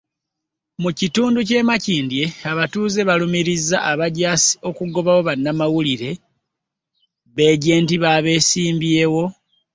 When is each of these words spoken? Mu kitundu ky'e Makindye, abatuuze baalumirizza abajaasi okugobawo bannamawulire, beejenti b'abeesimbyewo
Mu 0.81 0.89
kitundu 0.99 1.39
ky'e 1.47 1.61
Makindye, 1.69 2.25
abatuuze 2.51 3.01
baalumirizza 3.07 3.77
abajaasi 3.91 4.53
okugobawo 4.69 5.21
bannamawulire, 5.27 6.11
beejenti 7.35 7.95
b'abeesimbyewo 8.03 9.23